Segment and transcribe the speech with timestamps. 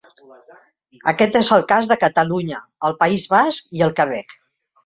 [1.11, 4.39] Aquest és el cas de Catalunya, el País Basc i el Quebec.